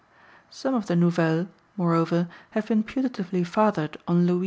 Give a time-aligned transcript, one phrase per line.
[0.49, 1.45] Some of the Nouvelles,
[1.77, 4.39] moreover, have been putatively fathered on Louis XI.